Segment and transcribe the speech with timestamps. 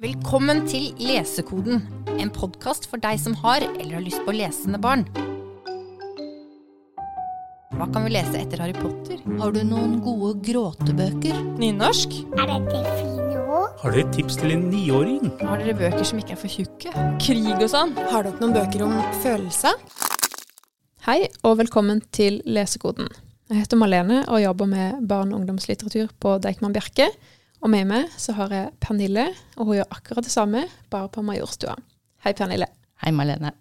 [0.00, 1.82] Velkommen til Lesekoden,
[2.16, 5.02] en podkast for deg som har eller har lyst på lesende barn.
[7.76, 9.18] Hva kan vi lese etter Harry Potter?
[9.36, 11.36] Har du noen gode gråtebøker?
[11.60, 12.16] Nynorsk?
[12.32, 13.74] Er dette fine ord?
[13.82, 15.26] Har dere et tips til en niåring?
[15.42, 16.94] Har dere bøker som ikke er for tjukke?
[17.20, 17.92] Krig og sånn?
[18.08, 19.76] Har dere noen bøker om følelser?
[21.10, 23.12] Hei og velkommen til Lesekoden.
[23.52, 27.10] Jeg heter Malene og jobber med barne- og ungdomslitteratur på Deichman Bjerke.
[27.60, 29.26] Og med meg så har jeg Pernille,
[29.60, 31.74] og hun gjør akkurat det samme, bare på Majorstua.
[32.24, 32.70] Hei, Pernille.
[33.04, 33.52] Hei, Malene.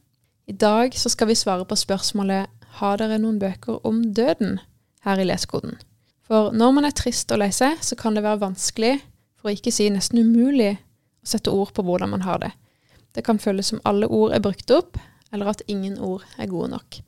[0.48, 2.48] I dag så skal vi svare på spørsmålet
[2.80, 4.58] har dere noen bøker om døden
[5.04, 5.76] her i Lesekoden.
[6.24, 8.96] For når man er trist og lei seg, så kan det være vanskelig,
[9.40, 10.78] for å ikke si nesten umulig,
[11.20, 12.54] å sette ord på hvordan man har det.
[13.16, 15.00] Det kan føles som alle ord er brukt opp,
[15.34, 17.02] eller at ingen ord er gode nok.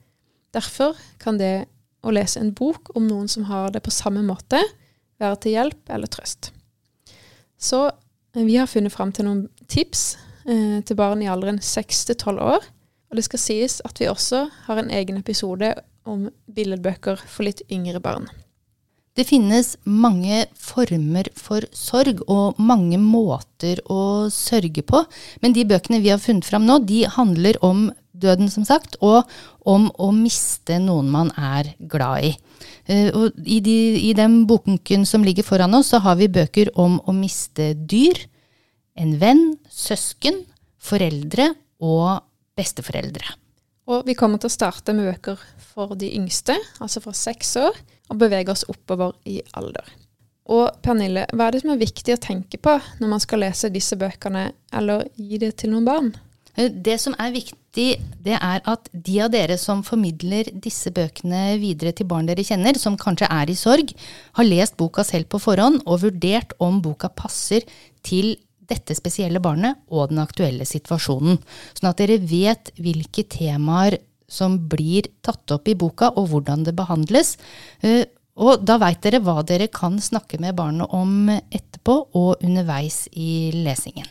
[0.52, 1.70] Derfor kan det
[2.04, 4.60] å lese en bok om noen som har det på samme måte,
[5.22, 6.52] være til hjelp eller trøst.
[7.62, 10.16] Så eh, vi har funnet fram til noen tips
[10.50, 12.70] eh, til barn i alderen 6 til 12 år.
[13.12, 15.74] Og det skal sies at vi også har en egen episode
[16.08, 18.30] om billedbøker for litt yngre barn.
[19.12, 25.02] Det finnes mange former for sorg og mange måter å sørge på,
[25.44, 27.90] men de bøkene vi har funnet fram nå, de handler om
[28.22, 29.28] døden, som sagt, og
[29.68, 32.32] om å miste noen man er glad i.
[32.86, 33.78] Eh, og i, de,
[34.10, 38.26] I den boken som ligger foran oss, så har vi bøker om å miste dyr,
[39.00, 40.44] en venn, søsken,
[40.82, 42.22] foreldre og
[42.58, 43.38] besteforeldre.
[43.92, 45.42] Og vi kommer til å starte med bøker
[45.72, 47.80] for de yngste, altså fra seks år,
[48.12, 49.88] og bevege oss oppover i alder.
[50.52, 53.72] Og Pernille, hva er det som er viktig å tenke på når man skal lese
[53.72, 56.12] disse bøkene, eller gi det til noen barn?
[56.56, 57.88] Eh, det som er viktig,
[58.24, 62.78] det er at de av dere som formidler disse bøkene videre til barn dere kjenner,
[62.80, 63.94] som kanskje er i sorg,
[64.38, 67.68] har lest boka selv på forhånd og vurdert om boka passer
[68.04, 68.36] til
[68.72, 71.40] dette spesielle barnet og den aktuelle situasjonen.
[71.76, 74.00] Sånn at dere vet hvilke temaer
[74.32, 77.36] som blir tatt opp i boka, og hvordan det behandles.
[77.84, 78.06] Eh,
[78.42, 83.52] og da veit dere hva dere kan snakke med barnet om etterpå og underveis i
[83.54, 84.08] lesingen.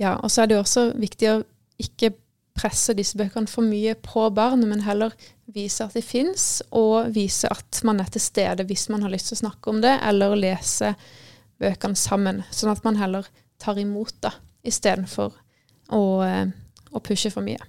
[0.00, 1.42] Ja, og så er det også viktig å
[1.80, 2.12] ikke
[2.54, 5.14] presse disse bøkene for mye på barnet, men heller
[5.50, 9.32] vise at de fins, og vise at man er til stede hvis man har lyst
[9.32, 10.94] til å snakke om det, eller lese
[11.62, 12.42] bøkene sammen.
[12.54, 13.26] Sånn at man heller
[13.62, 14.34] tar imot det,
[14.70, 15.34] istedenfor
[15.94, 16.46] å, eh,
[16.94, 17.60] å pushe for mye.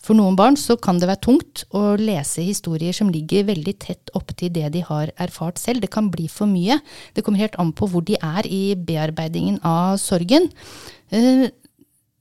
[0.00, 4.12] For noen barn så kan det være tungt å lese historier som ligger veldig tett
[4.16, 5.84] opptil det de har erfart selv.
[5.84, 6.78] Det kan bli for mye.
[7.14, 10.48] Det kommer helt an på hvor de er i bearbeidingen av sorgen.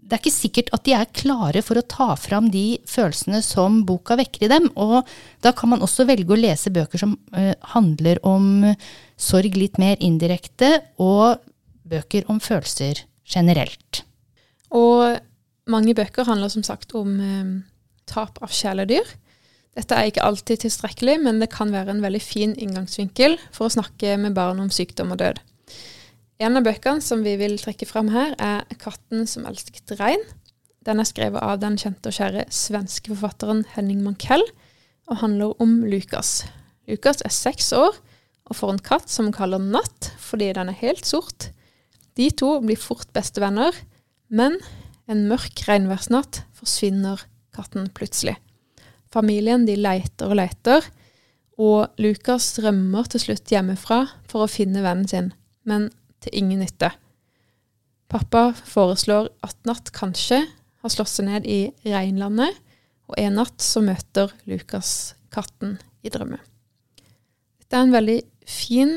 [0.09, 3.41] Eh, det er ikke sikkert at de er klare for å ta fram de følelsene
[3.45, 4.69] som boka vekker i dem.
[4.75, 5.05] Og
[5.41, 8.65] da kan man også velge å lese bøker som uh, handler om
[9.19, 11.39] sorg litt mer indirekte, og
[11.89, 14.03] bøker om følelser generelt.
[14.71, 15.19] Og
[15.69, 17.49] mange bøker handler som sagt om eh,
[18.09, 19.05] tap av kjæledyr.
[19.77, 23.73] Dette er ikke alltid tilstrekkelig, men det kan være en veldig fin inngangsvinkel for å
[23.73, 25.41] snakke med barn om sykdom og død.
[26.39, 30.23] En av bøkene som vi vil trekke fram her, er 'Katten som elsket regn'.
[30.88, 34.45] Den er skrevet av den kjente og kjære svenske forfatteren Henning Mankell,
[35.09, 36.45] og handler om Lukas.
[36.88, 37.91] Lukas er seks år
[38.50, 41.51] og får en katt som han kaller Natt fordi den er helt sort.
[42.16, 43.75] De to blir fort bestevenner,
[44.29, 44.56] men
[45.09, 47.19] en mørk regnværsnatt forsvinner
[47.51, 48.38] katten plutselig.
[49.11, 50.85] Familien de leiter og leiter,
[51.59, 55.33] og Lukas rømmer til slutt hjemmefra for å finne vennen sin,
[55.66, 55.89] men
[56.24, 56.91] til ingen nytte.
[58.09, 60.41] Pappa foreslår at Natt kanskje
[60.81, 62.56] har slått seg ned i regnlandet,
[63.09, 66.41] og en natt så møter Lukas katten i drømmen.
[67.59, 68.19] Dette er en veldig
[68.50, 68.96] fin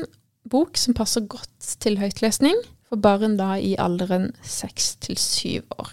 [0.49, 2.57] bok som passer godt til høytlesning
[2.89, 5.91] for barn da i alderen seks til syv år.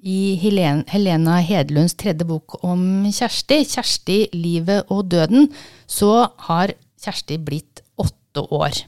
[0.00, 5.50] I Helen, Helena Hedlunds tredje bok om Kjersti, 'Kjersti, livet og døden',
[5.86, 6.72] så har
[7.02, 8.80] Kjersti blitt åtte år.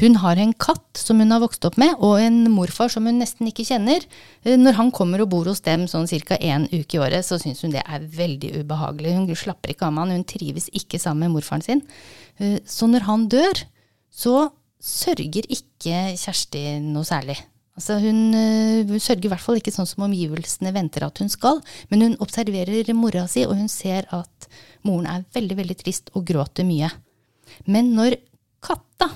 [0.00, 3.18] Hun har en katt som hun har vokst opp med, og en morfar som hun
[3.20, 4.04] nesten ikke kjenner.
[4.46, 6.38] Når han kommer og bor hos dem sånn ca.
[6.38, 9.16] én uke i året, så syns hun det er veldig ubehagelig.
[9.16, 11.82] Hun slapper ikke av med han, hun trives ikke sammen med morfaren sin.
[12.68, 13.66] Så når han dør,
[14.12, 14.48] så
[14.82, 17.38] sørger ikke Kjersti noe særlig.
[17.76, 18.32] Altså hun,
[18.88, 21.60] hun, sørger i hvert fall ikke sånn som omgivelsene venter at hun skal,
[21.90, 24.48] men hun observerer mora si, og hun ser at
[24.86, 26.88] moren er veldig, veldig trist og gråter mye.
[27.68, 28.16] Men når
[28.64, 29.10] katta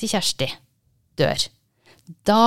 [0.00, 0.48] til Kjersti
[1.20, 1.48] dør,
[2.26, 2.42] da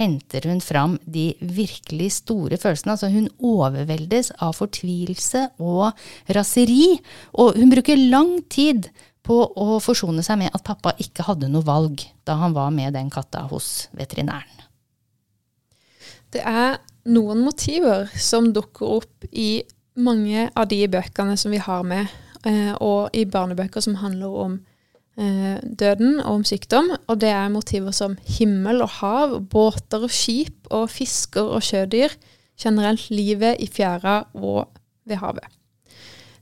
[0.00, 2.94] henter hun fram de virkelig store følelsene.
[2.94, 5.90] Altså hun overveldes av fortvilelse og
[6.36, 6.96] raseri,
[7.32, 8.90] og hun bruker lang tid
[9.26, 12.94] på å forsone seg med at pappa ikke hadde noe valg da han var med
[12.96, 14.64] den katta hos veterinæren.
[16.30, 16.78] Det er
[17.10, 19.62] noen motiver som dukker opp i
[20.00, 22.06] mange av de bøkene som vi har med,
[22.46, 24.60] eh, og i barnebøker som handler om
[25.20, 26.90] døden og om sykdom.
[27.06, 32.14] Og det er motiver som himmel og hav, båter og skip og fisker og sjødyr.
[32.60, 34.68] Generelt livet i fjæra og
[35.08, 35.46] ved havet.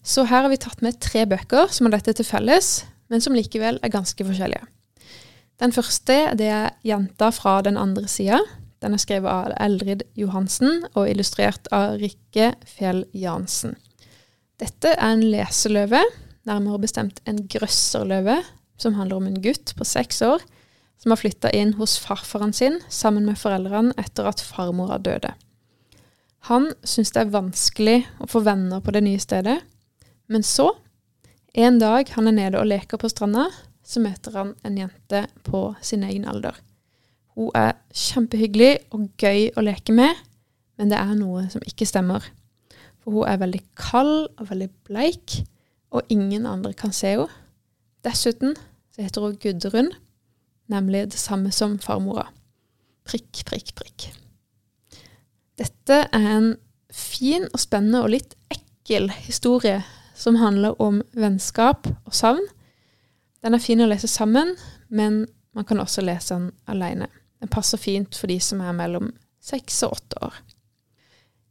[0.03, 3.37] Så her har vi tatt med tre bøker som har dette til felles, men som
[3.37, 4.65] likevel er ganske forskjellige.
[5.59, 8.41] Den første det er 'Jenta fra den andre sida'.
[8.83, 13.75] Den er skrevet av Eldrid Johansen og illustrert av Rikke Fjell Jansen.
[14.61, 16.03] Dette er en leseløve,
[16.47, 18.39] nærmere bestemt en grøsserløve,
[18.79, 20.45] som handler om en gutt på seks år
[20.99, 25.35] som har flytta inn hos farfaren sin sammen med foreldrene etter at farmora døde.
[26.51, 29.59] Han syns det er vanskelig å få venner på det nye stedet,
[30.29, 30.71] men så,
[31.55, 33.49] en dag han er nede og leker på stranda,
[33.83, 36.57] så møter han en jente på sin egen alder.
[37.39, 40.13] Hun er kjempehyggelig og gøy å leke med,
[40.79, 42.27] men det er noe som ikke stemmer.
[43.01, 45.39] For hun er veldig kald og veldig bleik,
[45.95, 47.45] og ingen andre kan se henne.
[48.08, 48.56] Dessuten
[48.94, 49.93] så heter hun Gudrun,
[50.72, 52.28] nemlig det samme som farmora.
[53.08, 54.08] Prikk, prikk, prikk.
[55.58, 56.52] Dette er en
[56.94, 59.82] fin og spennende og litt ekkel historie
[60.19, 62.44] som handler om vennskap og savn.
[63.44, 64.56] Den er fin å lese sammen,
[64.88, 67.10] men man kan også lese den alene.
[67.38, 69.12] Den passer fint for de som er mellom
[69.44, 70.40] seks og åtte år.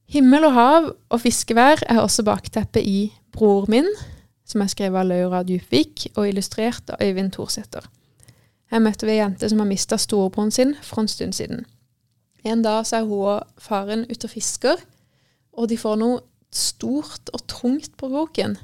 [0.07, 2.99] Himmel og hav og fiskevær er også bakteppet i
[3.35, 3.87] Bror min,
[4.47, 7.85] som er skrevet av Laura Djupvik og illustrert av Øyvind Thorsæter.
[8.71, 11.65] Her møtte vi ei jente som har mista storebroren sin for en stund siden.
[12.47, 14.81] En dag så er hun og faren ute og fisker,
[15.57, 16.19] og de får noe
[16.53, 18.57] stort og tungt på kroken.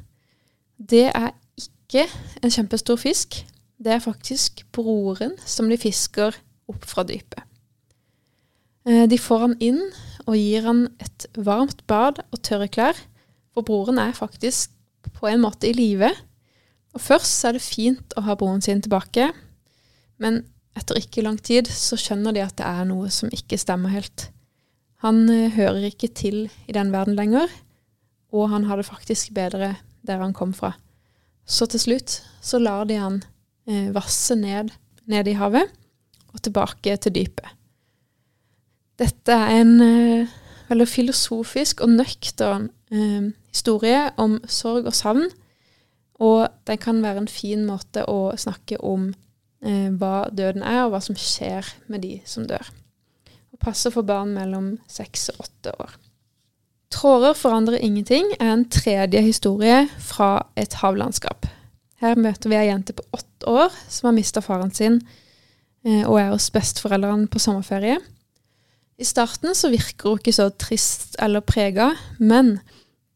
[0.77, 2.05] Det er ikke
[2.43, 3.41] en kjempestor fisk.
[3.83, 6.35] Det er faktisk broren som de fisker
[6.71, 7.43] opp fra dypet.
[8.87, 9.81] Eh, De får han inn
[10.27, 12.97] og gir han et varmt bad og tørre klær,
[13.53, 14.71] for broren er faktisk
[15.11, 16.09] på en måte i live.
[16.93, 19.31] Og først er det fint å ha broren sin tilbake,
[20.21, 20.43] men
[20.77, 24.29] etter ikke lang tid så skjønner de at det er noe som ikke stemmer helt.
[25.03, 27.51] Han eh, hører ikke til i den verden lenger,
[28.33, 30.73] og han har det faktisk bedre der han kom fra.
[31.45, 33.19] Så til slutt så lar de han
[33.67, 34.71] eh, vasse ned,
[35.09, 35.69] ned i havet
[36.33, 37.49] og tilbake til dypet.
[38.99, 40.33] Dette er en eh,
[40.69, 45.27] veldig filosofisk og nøktern eh, historie om sorg og savn,
[46.23, 49.09] og den kan være en fin måte å snakke om
[49.65, 52.69] eh, hva døden er, og hva som skjer med de som dør.
[53.53, 55.97] Og passer for barn mellom seks og åtte år.
[56.93, 61.47] Tråder forandrer ingenting er en tredje historie fra et havlandskap.
[62.03, 64.99] Her møter vi ei jente på åtte år som har mista faren sin
[65.87, 67.97] eh, og er hos besteforeldrene på sommerferie.
[69.01, 72.57] I starten så virker hun ikke så trist eller prega, men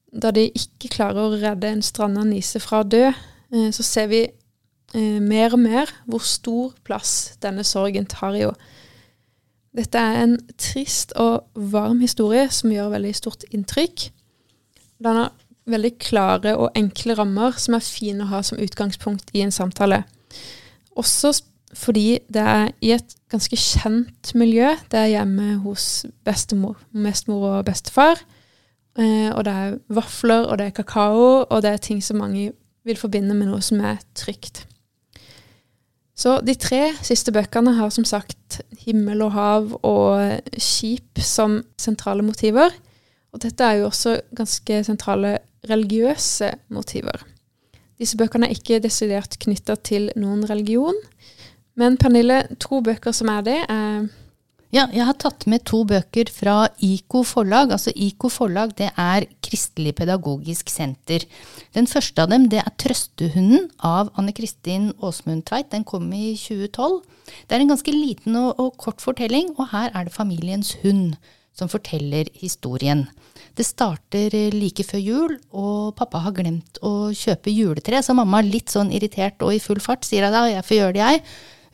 [0.09, 4.09] da de ikke klarer å redde en stranda nise fra å dø, eh, så ser
[4.11, 8.73] vi eh, mer og mer hvor stor plass denne sorgen tar i henne.
[9.77, 14.07] Dette er en trist og varm historie som gjør veldig stort inntrykk.
[15.05, 15.35] Den har
[15.69, 20.01] veldig klare og enkle rammer som er fine å ha som utgangspunkt i en samtale.
[20.97, 21.35] Også
[21.77, 24.71] fordi det er i et ganske kjent miljø.
[24.91, 28.23] Det er hjemme hos bestemor, bestemor og bestefar.
[28.97, 32.49] Eh, og det er vafler, og det er kakao, og det er ting som mange
[32.87, 34.65] vil forbinde med noe som er trygt.
[36.17, 42.25] Så de tre siste bøkene har som sagt himmel og hav og skip som sentrale
[42.25, 42.73] motiver.
[43.35, 45.37] Og dette er jo også ganske sentrale
[45.69, 47.21] religiøse motiver.
[48.01, 50.97] Disse bøkene er ikke desidert knytta til noen religion.
[51.77, 54.07] Men Pernille, to bøker som er det, er
[54.73, 57.71] Ja, jeg har tatt med to bøker fra IKO forlag.
[57.71, 61.23] Altså IKO forlag det er Kristelig pedagogisk senter.
[61.71, 65.71] Den første av dem det er Trøstehunden av Anne Kristin Åsmund Tveit.
[65.71, 66.99] Den kom i 2012.
[67.47, 71.15] Det er en ganske liten og, og kort fortelling, og her er det familiens hund
[71.57, 73.07] som forteller historien.
[73.57, 78.43] Det starter eh, like før jul, og pappa har glemt å kjøpe juletre, så mamma
[78.45, 81.23] litt sånn irritert og i full fart sier at «Ja, jeg får gjøre det, jeg.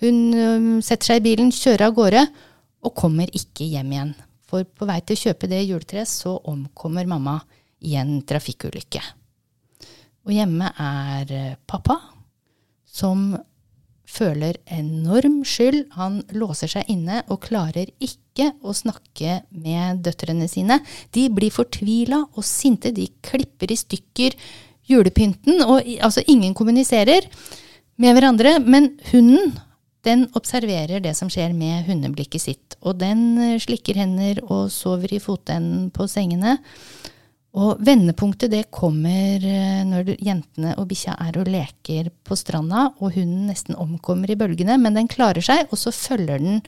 [0.03, 2.24] Hun setter seg i bilen, kjører av gårde,
[2.83, 4.13] og kommer ikke hjem igjen.
[4.50, 7.38] For på vei til å kjøpe det juletreet, så omkommer mamma
[7.83, 9.01] i en trafikkulykke.
[10.27, 11.98] Og hjemme er eh, pappa,
[12.83, 13.31] som
[14.13, 15.88] føler enorm skyld.
[15.98, 20.79] Han låser seg inne og klarer ikke å snakke med døtrene sine.
[21.15, 22.93] De blir fortvila og sinte.
[22.93, 24.38] De klipper i stykker
[24.89, 27.27] julepynten, og altså ingen kommuniserer
[27.98, 28.57] med hverandre.
[28.63, 29.55] Men hunden
[30.03, 32.77] den observerer det som skjer med hundeblikket sitt.
[32.83, 36.57] Og den eh, slikker hender og sover i fotenden på sengene.
[37.53, 43.13] Og vendepunktet det kommer eh, når jentene og bikkja er og leker på stranda, og
[43.15, 46.63] hunden nesten omkommer i bølgene, men den klarer seg, og så følger den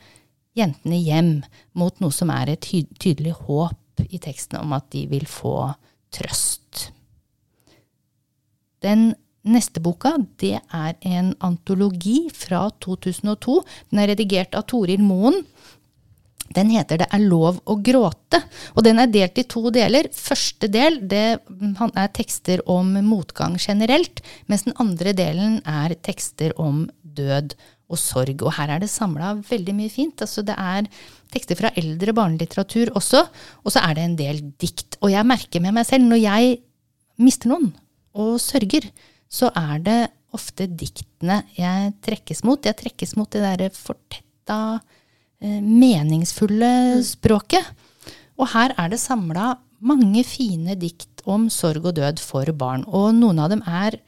[0.56, 1.34] jentene hjem
[1.76, 5.58] mot noe som er et tydelig håp i teksten om at de vil få
[6.16, 6.90] trøst.
[8.86, 9.10] Den
[9.46, 13.60] neste boka det er en antologi fra 2002.
[13.92, 15.44] Den er redigert av Toril Moen.
[16.56, 18.44] Den heter 'Det er lov å gråte',
[18.76, 20.08] og den er delt i to deler.
[20.14, 26.90] Første del det er tekster om motgang generelt, mens den andre delen er tekster om
[27.04, 27.56] død
[27.90, 28.42] og sorg.
[28.44, 30.22] Og her er det samla veldig mye fint.
[30.22, 30.88] Altså det er
[31.34, 33.28] tekster fra eldre barnelitteratur også,
[33.66, 34.98] og så er det en del dikt.
[35.02, 36.60] Og jeg merker med meg selv, når jeg
[37.18, 37.74] mister noen
[38.16, 38.88] og sørger,
[39.32, 40.00] så er det
[40.36, 42.60] ofte diktene jeg trekkes mot.
[42.66, 44.82] Jeg trekkes mot det derre fortetta,
[45.42, 47.64] eh, meningsfulle språket.
[48.38, 52.84] Og her er det samla mange fine dikt om sorg og død for barn.
[52.88, 54.00] Og noen av dem er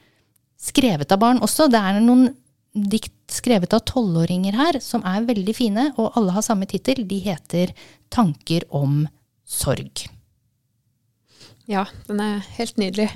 [0.59, 1.69] skrevet av barn også.
[1.71, 2.29] Det er noen
[2.73, 7.03] dikt skrevet av tolvåringer her som er veldig fine, og alle har samme tittel.
[7.07, 7.73] De heter
[8.13, 9.07] Tanker om
[9.47, 10.07] sorg.
[11.67, 13.09] Ja, den er helt nydelig.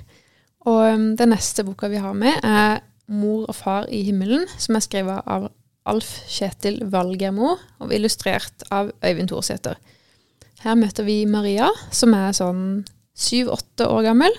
[0.69, 4.75] Og um, den neste boka vi har med, er 'Mor og far i himmelen', som
[4.75, 5.49] er skrevet av
[5.85, 9.75] Alf Kjetil Valgermo og illustrert av Øyvind Thorsæter.
[10.61, 12.85] Her møter vi Maria, som er sånn
[13.17, 14.35] syv-åtte år gammel,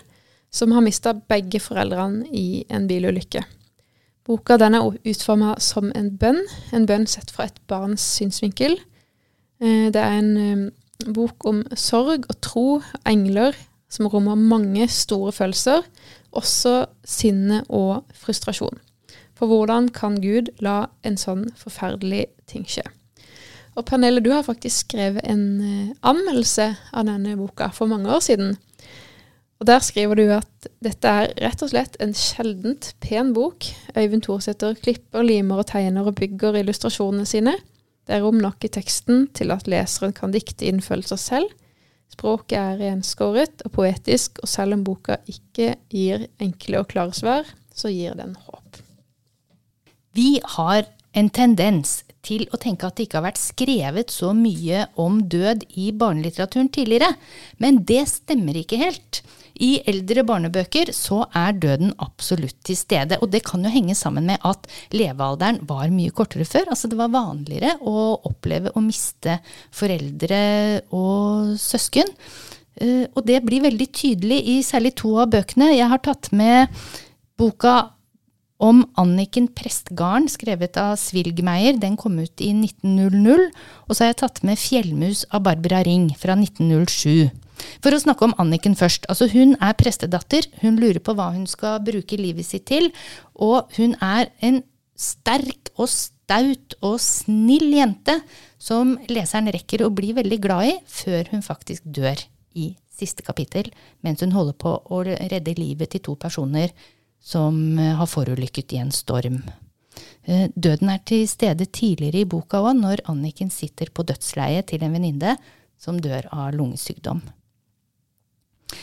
[0.52, 3.42] som har mista begge foreldrene i en bilulykke.
[4.22, 8.78] Boka den er utforma som en bønn, en bønn sett fra et barns synsvinkel.
[9.58, 10.62] Eh, det er en um,
[11.10, 12.66] bok om sorg og tro,
[13.08, 13.56] engler,
[13.92, 15.84] som rommer mange store følelser,
[16.32, 18.80] også sinne og frustrasjon.
[19.36, 22.86] For hvordan kan Gud la en sånn forferdelig ting skje?
[23.72, 28.20] Og Pernille, du har faktisk skrevet en uh, anmeldelse av denne boka for mange år
[28.24, 28.56] siden.
[29.62, 33.68] Og Der skriver du at dette er rett og slett en sjeldent pen bok.
[33.94, 37.54] Øyvind Thorsæter klipper, limer og tegner og bygger illustrasjonene sine.
[38.02, 41.46] Det er rom nok i teksten til at leseren kan dikte inn følelser selv.
[42.12, 47.48] Språket er renskåret og poetisk, og selv om boka ikke gir enkle og klare svar,
[47.74, 48.80] så gir den håp.
[50.12, 50.84] Vi har
[51.16, 55.64] en tendens til å tenke at det ikke har vært skrevet så mye om død
[55.80, 57.14] i barnelitteraturen tidligere,
[57.58, 59.22] men det stemmer ikke helt.
[59.62, 63.18] I eldre barnebøker så er døden absolutt til stede.
[63.22, 66.72] Og det kan jo henge sammen med at levealderen var mye kortere før.
[66.74, 69.38] Altså det var vanligere å oppleve å miste
[69.74, 70.42] foreldre
[70.90, 72.10] og søsken.
[72.82, 75.72] Eh, og det blir veldig tydelig i særlig to av bøkene.
[75.76, 76.72] Jeg har tatt med
[77.38, 77.92] boka
[78.62, 81.78] om Anniken Prestgarden, skrevet av Svilgmeier.
[81.82, 83.48] Den kom ut i 1900.
[83.86, 87.30] Og så har jeg tatt med Fjellmus av Barbara Ring fra 1907.
[87.84, 89.08] For å snakke om Anniken først.
[89.12, 90.48] Altså hun er prestedatter.
[90.62, 92.90] Hun lurer på hva hun skal bruke livet sitt til.
[93.34, 94.62] Og hun er en
[94.98, 98.20] sterk og staut og snill jente
[98.62, 102.20] som leseren rekker å bli veldig glad i før hun faktisk dør
[102.54, 103.70] i siste kapittel,
[104.04, 106.70] mens hun holder på å redde livet til to personer
[107.22, 109.40] som eh, har forulykket i en storm.
[110.24, 114.84] Eh, døden er til stede tidligere i boka òg, når Anniken sitter på dødsleiet til
[114.84, 115.36] en venninne
[115.82, 117.22] som dør av lungesykdom.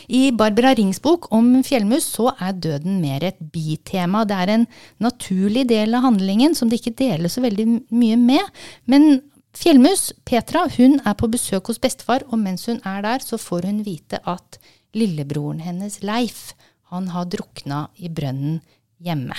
[0.08, 4.24] I Barbara Rings bok om fjellmus så er døden mer et bitema.
[4.28, 4.66] Det er en
[5.02, 8.62] naturlig del av handlingen som det ikke deles så veldig mye med.
[8.90, 9.20] Men
[9.56, 13.68] fjellmus, Petra, hun er på besøk hos bestefar, og mens hun er der, så får
[13.70, 14.60] hun vite at
[14.96, 16.52] lillebroren hennes, Leif,
[16.90, 18.58] han har drukna i brønnen
[18.98, 19.36] hjemme.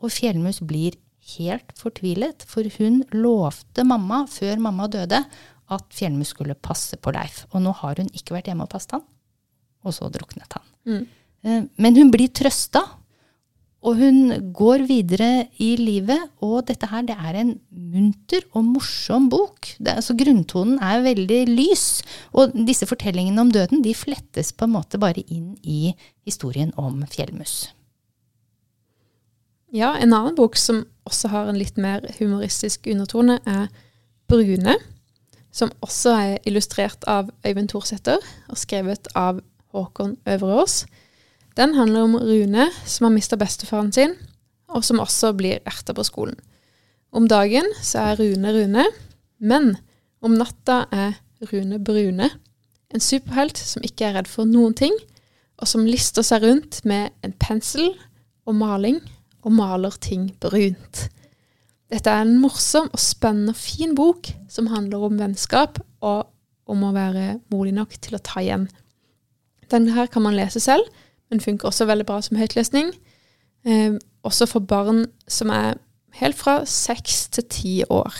[0.00, 0.96] Og Fjellmus blir
[1.36, 5.24] helt fortvilet, for hun lovte mamma før mamma døde
[5.72, 7.44] at Fjellmus skulle passe på Leif.
[7.52, 9.04] Og nå har hun ikke vært hjemme og passet han
[9.86, 10.68] og så druknet han.
[10.86, 11.02] Mm.
[11.46, 12.82] Eh, men hun blir trøsta,
[13.86, 16.32] og hun går videre i livet.
[16.42, 19.68] Og dette her, det er en munter og morsom bok.
[19.78, 21.86] Det, altså, grunntonen er veldig lys.
[22.34, 25.94] Og disse fortellingene om døden de flettes på en måte bare inn i
[26.26, 27.68] historien om fjellmus.
[29.74, 33.68] Ja, en annen bok som også har en litt mer humoristisk undertone, er
[34.26, 34.78] Brune.
[35.54, 38.18] Som også er illustrert av Øyvind Thorsæter
[38.50, 39.38] og skrevet av
[39.74, 40.84] Håkon Øverås.
[41.56, 44.14] Den handler om Rune som har mista bestefaren sin,
[44.68, 46.36] og som også blir erta på skolen.
[47.12, 48.84] Om dagen så er Rune Rune,
[49.38, 49.76] men
[50.20, 51.16] om natta er
[51.52, 52.30] Rune Brune.
[52.94, 54.94] En superhelt som ikke er redd for noen ting,
[55.56, 57.94] og som lister seg rundt med en pensel
[58.46, 59.00] og maling,
[59.46, 61.06] og maler ting brunt.
[61.86, 66.26] Dette er en morsom og spennende og fin bok som handler om vennskap og
[66.66, 68.66] om å være modig nok til å ta igjen.
[69.72, 70.84] Denne her kan man lese selv,
[71.30, 72.92] men funker også veldig bra som høytlesning.
[73.66, 75.80] Eh, også for barn som er
[76.20, 78.14] helt fra seks til ti år.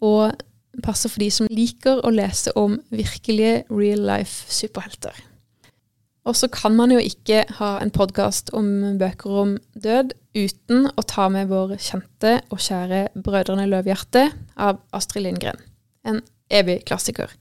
[0.00, 0.32] Og
[0.84, 5.16] passer for de som liker å lese om virkelige real life superhelter.
[6.28, 11.04] Og så kan man jo ikke ha en podkast om bøker om død uten å
[11.08, 14.26] ta med vår kjente og kjære Brødrene Løvhjerte
[14.60, 15.62] av Astrid Lindgren.
[16.04, 16.20] En
[16.52, 17.32] evig klassiker.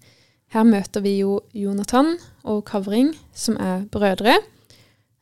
[0.56, 2.14] Her møter vi jo Jonathan
[2.48, 4.38] og Kavring, som er brødre.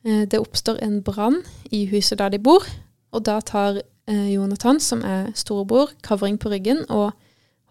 [0.06, 1.40] Eh, det oppstår en brann
[1.74, 2.62] i huset der de bor,
[3.10, 7.10] og da tar eh, Jonathan, som er storebror, Kavring på ryggen og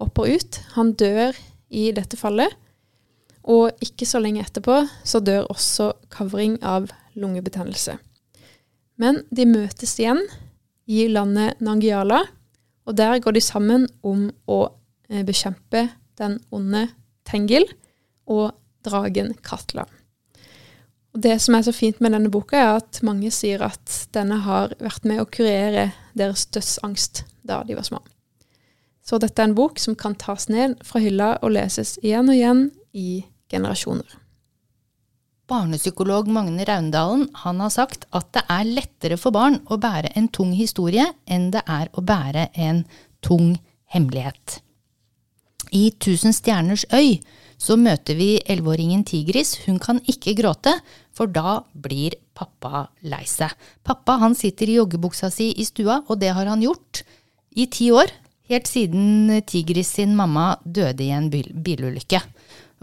[0.01, 0.59] hopper ut.
[0.75, 1.37] Han dør
[1.69, 2.51] i dette fallet.
[3.45, 7.95] Og ikke så lenge etterpå så dør også Kavring av lungebetennelse.
[8.99, 10.21] Men de møtes igjen
[10.87, 12.23] i landet Nangiala,
[12.85, 14.59] og der går de sammen om å
[15.09, 15.87] eh, bekjempe
[16.19, 16.87] den onde
[17.25, 17.67] Tengil
[18.29, 18.55] og
[18.85, 19.85] dragen Katla.
[21.15, 24.41] Og Det som er så fint med denne boka, er at mange sier at denne
[24.43, 28.01] har vært med å kurere deres dødsangst da de var små.
[29.05, 32.35] Så dette er en bok som kan tas ned fra hylla og leses igjen og
[32.35, 34.07] igjen i generasjoner.
[35.45, 40.27] Barnepsykolog Magne Raundalen han har sagt at det er lettere for barn å bære en
[40.33, 42.81] tung historie enn det er å bære en
[43.21, 43.53] tung
[43.93, 44.59] hemmelighet.
[45.71, 47.21] I Tusen stjerners øy
[47.57, 49.55] så møter vi elleveåringen Tigris.
[49.65, 50.73] Hun kan ikke gråte,
[51.15, 53.53] for da blir pappa lei seg.
[53.83, 57.03] Pappa han sitter i joggebuksa si i stua, og det har han gjort
[57.55, 58.11] i ti år.
[58.51, 62.19] Helt siden Tigris sin mamma døde i en bil bilulykke.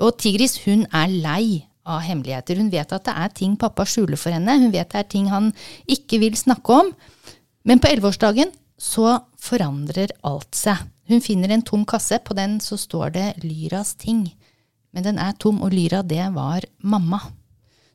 [0.03, 2.59] Og Tigris hun er lei av hemmeligheter.
[2.59, 4.57] Hun vet at det er ting pappa skjuler for henne.
[4.59, 5.53] Hun vet det er ting han
[5.87, 6.91] ikke vil snakke om.
[7.69, 10.81] Men på elleveårsdagen så forandrer alt seg.
[11.11, 12.19] Hun finner en tom kasse.
[12.25, 14.27] På den så står det Lyras ting.
[14.93, 17.21] Men den er tom, og Lyra, det var mamma.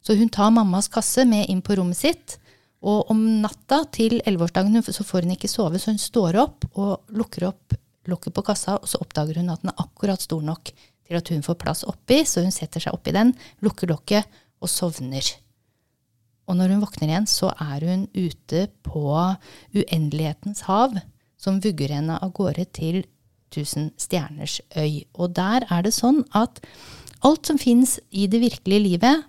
[0.02, 2.38] Så hun tar mammas kasse med inn på rommet sitt.
[2.86, 7.10] Og om natta til elleveårsdagen så får hun ikke sove, så hun står opp og
[7.18, 10.72] lukker opp lokket på kassa, og så oppdager hun at den er akkurat stor nok
[10.72, 13.34] til at hun får plass oppi, så hun setter seg oppi den,
[13.66, 15.28] lukker lokket og sovner.
[16.48, 19.04] Og når hun våkner igjen, så er hun ute på
[19.76, 20.96] uendelighetens hav,
[21.38, 23.04] som vugger henne av gårde til
[23.54, 25.06] tusen stjerners øy.
[25.16, 26.60] Og der er det sånn at
[27.26, 29.26] alt som fins i det virkelige livet,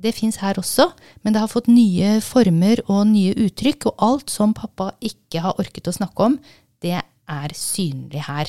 [0.00, 0.88] det fins her også,
[1.22, 5.60] men det har fått nye former og nye uttrykk, og alt som pappa ikke har
[5.60, 6.38] orket å snakke om,
[6.80, 8.48] det er synlig her.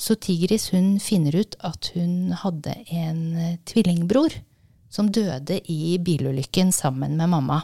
[0.00, 4.36] Så Tigris hun finner ut at hun hadde en tvillingbror
[4.92, 7.62] som døde i bilulykken sammen med mamma.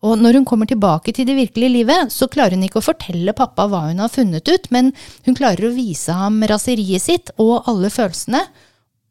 [0.00, 3.34] Og når hun kommer tilbake til det virkelige livet, så klarer hun ikke å fortelle
[3.36, 4.94] pappa hva hun har funnet ut, men
[5.26, 8.40] hun klarer å vise ham raseriet sitt og alle følelsene.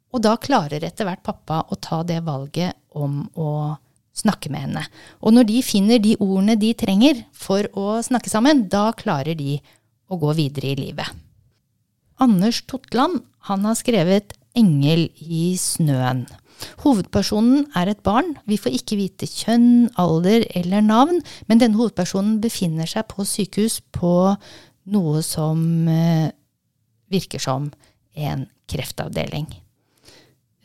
[0.10, 3.78] Og da klarer etter hvert pappa å ta det valget om å
[4.17, 4.84] snakke med henne.
[5.21, 9.60] Og når de finner de ordene de trenger for å snakke sammen, da klarer de
[10.10, 11.13] å gå videre i livet.
[12.19, 16.28] Anders Totland han har skrevet 'Engel i snøen'.
[16.84, 18.34] Hovedpersonen er et barn.
[18.50, 23.80] Vi får ikke vite kjønn, alder eller navn, men denne hovedpersonen befinner seg på sykehus
[23.95, 24.13] på
[24.91, 26.32] noe som eh,
[27.12, 27.69] virker som
[28.19, 29.48] en kreftavdeling.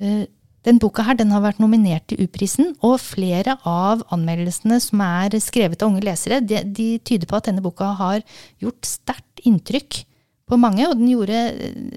[0.00, 0.24] Eh,
[0.64, 5.36] den boka her den har vært nominert til U-prisen, og flere av anmeldelsene som er
[5.44, 8.24] skrevet av unge lesere, de, de tyder på at denne boka har
[8.62, 10.02] gjort sterkt inntrykk
[10.48, 11.40] på mange, og den gjorde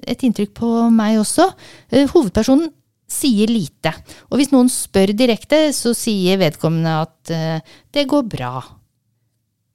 [0.08, 1.50] et inntrykk på meg også.
[1.92, 2.70] Eh, hovedpersonen
[3.08, 3.92] sier lite.
[4.28, 8.52] Og hvis noen spør direkte, så sier vedkommende at uh, det går bra.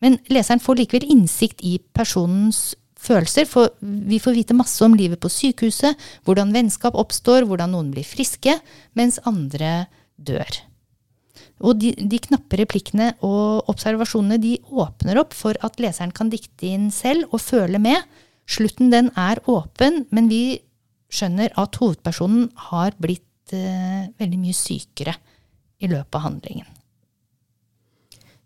[0.06, 5.22] Men leseren får likevel innsikt i personens følelser, for vi får vite masse om livet
[5.24, 8.56] på sykehuset, hvordan vennskap oppstår, hvordan noen blir friske,
[9.00, 10.62] mens andre dør.
[11.64, 16.70] Og de, de knappe replikkene og observasjonene de åpner opp for at leseren kan dikte
[16.70, 18.04] inn selv og føle med,
[18.50, 20.60] Slutten den er åpen, men vi
[21.14, 25.16] skjønner at hovedpersonen har blitt eh, veldig mye sykere
[25.84, 26.70] i løpet av handlingen.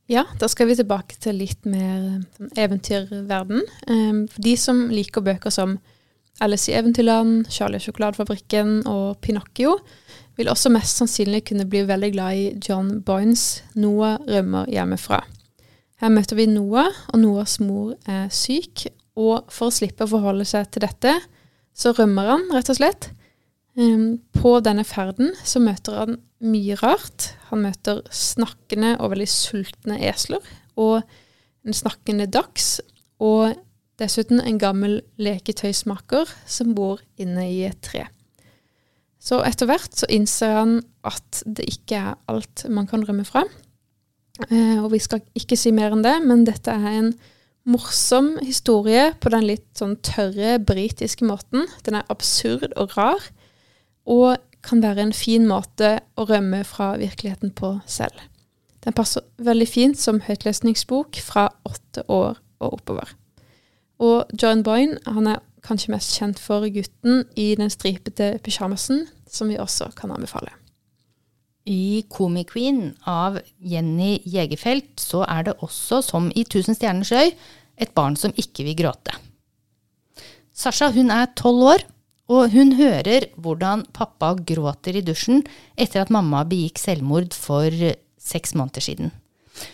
[0.07, 3.65] Ja, da skal vi tilbake til litt mer sånn eventyrverden.
[3.91, 5.75] Um, for de som liker bøker som
[6.39, 9.79] Alice i Eventyrland, Charlie og sjokoladefabrikken og Pinocchio,
[10.37, 15.25] vil også mest sannsynlig kunne bli veldig glad i John Boynes 'Noah rømmer hjemmefra'.
[15.97, 18.85] Her møter vi Noah, og Noahs mor er syk,
[19.17, 21.13] og for å slippe å forholde seg til dette,
[21.77, 23.09] så rømmer han rett og slett.
[23.77, 27.31] Um, på denne ferden så møter han mye rart.
[27.51, 30.43] Han møter snakkende og veldig sultne esler,
[30.77, 31.01] og
[31.65, 32.77] en snakkende dachs.
[33.21, 33.57] Og
[33.97, 38.05] dessuten en gammel leketøysmaker som bor inne i et tre.
[39.17, 40.75] Så etter hvert så innser han
[41.07, 43.43] at det ikke er alt man kan rømme fra.
[44.51, 47.09] Eh, og vi skal ikke si mer enn det, men dette er en
[47.67, 51.67] morsom historie på den litt sånn tørre britiske måten.
[51.85, 53.23] Den er absurd og rar,
[54.07, 58.17] og kan være en fin måte å rømme fra virkeligheten på selv.
[58.83, 63.11] Den passer veldig fint som høytlesningsbok fra åtte år og oppover.
[63.99, 69.51] Og John Boyne han er kanskje mest kjent for gutten i den stripete pysjamasen, som
[69.51, 70.53] vi også kan anbefale.
[71.67, 77.33] I Komiqueen av Jenny Jegerfelt så er det også, som i Tusen stjerners øy,
[77.77, 79.13] et barn som ikke vil gråte.
[80.55, 81.85] Sasha hun er tolv år,
[82.31, 85.43] og hun hører hvordan pappa gråter i dusjen
[85.79, 87.71] etter at mamma begikk selvmord for
[88.17, 89.13] seks måneder siden.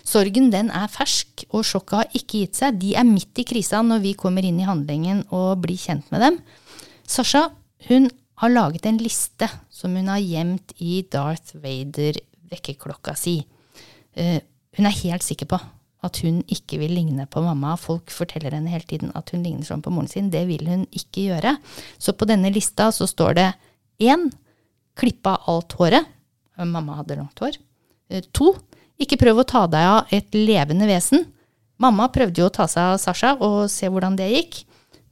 [0.05, 2.77] Sorgen den er fersk, og sjokket har ikke gitt seg.
[2.79, 6.23] De er midt i krisa når vi kommer inn i handlingen og blir kjent med
[6.23, 6.39] dem.
[7.09, 7.49] Sasha
[7.89, 8.07] hun
[8.43, 13.37] har laget en liste som hun har gjemt i Darth Vader-vekkerklokka si.
[14.19, 14.39] Uh,
[14.75, 15.59] hun er helt sikker på
[16.03, 17.77] at hun ikke vil ligne på mamma.
[17.79, 20.27] Folk forteller henne hele tiden at hun ligner sånn på moren sin.
[20.33, 21.55] Det vil hun ikke gjøre.
[21.95, 23.47] Så på denne lista så står det
[24.03, 24.27] 1.
[24.99, 26.11] klippe av alt håret.
[26.59, 27.55] Mamma hadde langt hår.
[28.11, 28.51] Uh,
[28.99, 31.23] ikke prøv å ta deg av et levende vesen.
[31.81, 34.63] Mamma prøvde jo å ta seg av Sasha og se hvordan det gikk.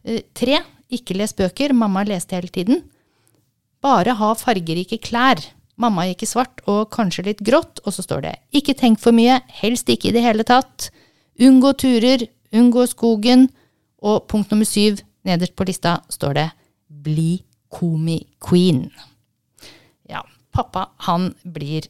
[0.04, 0.60] Uh,
[0.92, 1.72] ikke les bøker.
[1.72, 2.84] Mamma leste hele tiden.
[3.82, 5.42] Bare ha fargerike klær.
[5.82, 9.16] Mamma gikk i svart og kanskje litt grått, og så står det ikke tenk for
[9.16, 10.92] mye, helst ikke i det hele tatt.
[11.42, 13.48] Unngå turer, unngå skogen.
[14.02, 16.48] Og punkt nummer syv, nederst på lista, står det
[17.06, 17.42] bli
[17.74, 18.88] komi-queen.
[20.10, 21.88] Ja, pappa han blir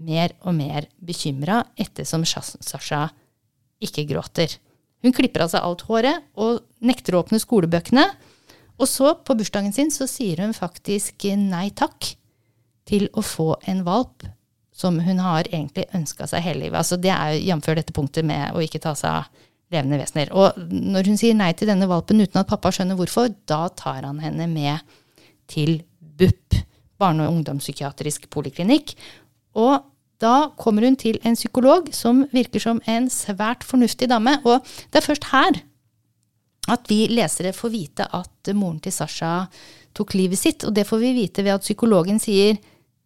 [0.00, 3.06] mer og mer bekymra ettersom Sasha
[3.80, 4.56] ikke gråter.
[5.00, 8.04] Hun klipper av seg alt håret og nekter å åpne skolebøkene.
[8.80, 12.14] Og så, på bursdagen sin, så sier hun faktisk nei takk
[12.88, 14.24] til å få en valp
[14.80, 16.80] som hun har egentlig ønska seg hele livet.
[16.80, 17.68] Altså, det er jf.
[17.76, 20.32] dette punktet med å ikke ta seg av levende vesener.
[20.34, 24.02] Og når hun sier nei til denne valpen uten at pappa skjønner hvorfor, da tar
[24.08, 24.80] han henne med
[25.50, 26.56] til BUP,
[27.00, 28.96] barne- og ungdomspsykiatrisk poliklinikk.
[29.60, 29.84] Og
[30.20, 34.36] da kommer hun til en psykolog som virker som en svært fornuftig dame.
[34.44, 35.62] Og det er først her
[36.70, 39.34] at vi lesere får vite at moren til Sasha
[39.96, 40.64] tok livet sitt.
[40.66, 42.58] Og det får vi vite ved at psykologen sier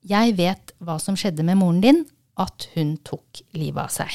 [0.05, 2.05] 'Jeg vet hva som skjedde med moren din',
[2.37, 4.11] at hun tok livet av seg.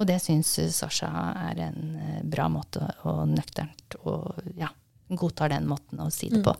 [0.00, 1.08] Og det syns Sasha
[1.50, 4.68] er en eh, bra måte og nøkternt, og ja,
[5.08, 6.52] godtar den måten å si det på.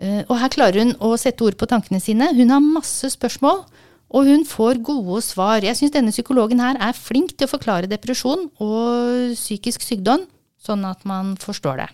[0.00, 0.24] Mm.
[0.30, 2.32] Og her klarer hun å sette ord på tankene sine.
[2.32, 3.66] Hun har masse spørsmål,
[4.10, 5.60] og hun får gode svar.
[5.62, 10.24] Jeg syns denne psykologen her er flink til å forklare depresjon og psykisk sykdom
[10.60, 11.88] sånn at man forstår det.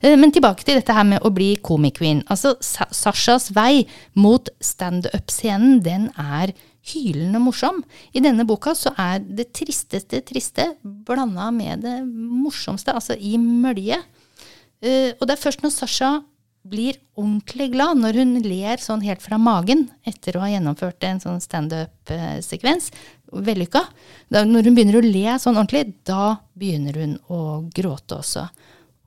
[0.00, 2.24] Eh, men tilbake til dette her med å bli komiqueen.
[2.30, 3.86] Altså, Sashas vei
[4.18, 6.54] mot standup-scenen, den er
[6.90, 7.82] hylende morsom.
[8.16, 14.00] I denne boka så er det tristeste triste blanda med det morsomste, altså i mølje.
[14.80, 16.12] Eh, og det er først når Sasha
[16.70, 21.20] blir ordentlig glad når hun ler sånn helt fra magen etter å ha gjennomført en
[21.22, 22.90] sånn standup-sekvens,
[23.32, 23.84] vellykka.
[24.34, 27.40] Når hun begynner å le sånn ordentlig, da begynner hun å
[27.74, 28.46] gråte også.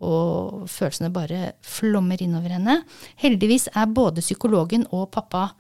[0.03, 2.81] Og følelsene bare flommer innover henne.
[3.21, 5.51] Heldigvis er både psykologen og pappa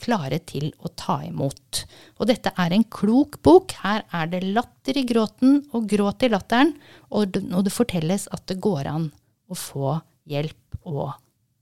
[0.00, 1.82] klare til å ta imot.
[2.20, 3.74] Og dette er en klok bok.
[3.82, 6.72] Her er det latter i gråten og gråt i latteren,
[7.12, 9.10] og det, fortelles at det går an
[9.50, 9.98] å få
[10.30, 11.18] hjelp og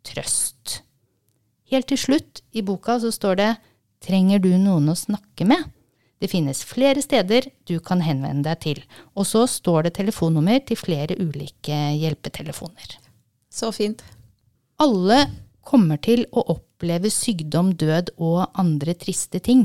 [0.06, 0.82] trøst.
[1.72, 3.50] Helt til slutt i boka så står det
[4.04, 5.64] Trenger du noen å snakke med?
[6.18, 8.80] Det finnes flere steder du kan henvende deg til,
[9.14, 12.96] og så står det telefonnummer til flere ulike hjelpetelefoner.
[13.50, 14.02] Så fint.
[14.82, 15.24] Alle
[15.62, 19.64] kommer til å oppleve sykdom, død og andre triste ting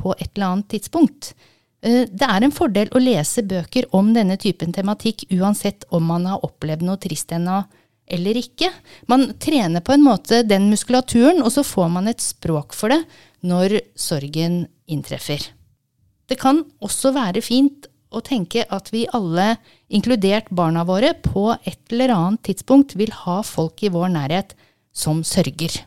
[0.00, 1.34] på et eller annet tidspunkt.
[1.82, 6.28] Eh, det er en fordel å lese bøker om denne typen tematikk uansett om man
[6.28, 7.62] har opplevd noe trist ennå
[8.10, 8.72] eller ikke.
[9.06, 13.04] Man trener på en måte den muskulaturen, og så får man et språk for det
[13.46, 15.44] når sorgen inntreffer.
[16.30, 19.56] Det kan også være fint å tenke at vi alle,
[19.90, 24.54] inkludert barna våre, på et eller annet tidspunkt vil ha folk i vår nærhet
[24.94, 25.82] som sørger.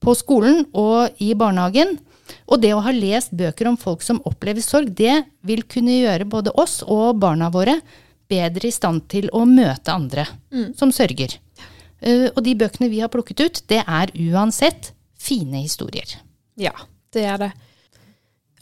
[0.00, 1.98] På skolen og i barnehagen.
[2.46, 6.28] Og det å ha lest bøker om folk som opplever sorg, det vil kunne gjøre
[6.30, 7.80] både oss og barna våre
[8.30, 10.72] bedre i stand til å møte andre mm.
[10.78, 11.34] som sørger.
[12.00, 16.14] Uh, og de bøkene vi har plukket ut, det er uansett fine historier.
[16.60, 16.72] Ja,
[17.12, 17.50] det er det.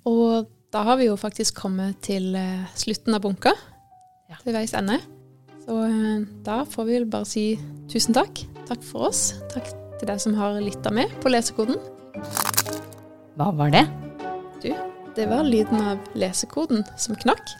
[0.09, 3.55] Og da har vi jo faktisk kommet til uh, slutten av bunka.
[4.29, 4.37] Ja.
[4.43, 4.99] Til veis ende.
[5.65, 7.45] Så eh, da får vi vel bare si
[7.89, 8.43] tusen takk.
[8.69, 9.31] Takk for oss.
[9.53, 11.81] Takk til deg som har lytta med på Lesekoden.
[13.41, 13.87] Hva var det?
[14.61, 14.69] Du,
[15.17, 17.55] det var lyden av lesekoden som knakk.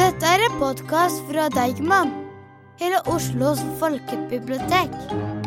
[0.00, 2.14] Dette er en podkast fra Deigman,
[2.80, 5.41] hele Oslos folkebibliotek.